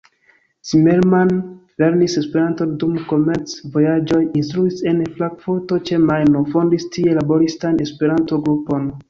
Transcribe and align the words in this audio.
Zimmermann 0.69 1.33
lernis 1.83 2.15
Esperanton 2.21 2.71
dum 2.83 2.95
komerc-vojaĝoj, 3.11 4.23
instruis 4.41 4.81
en 4.93 5.05
Frankfurto 5.19 5.79
ĉe 5.91 6.01
Majno, 6.09 6.43
fondis 6.57 6.89
tie 6.99 7.15
laboristan 7.21 7.81
Esperanto-grupon. 7.89 8.93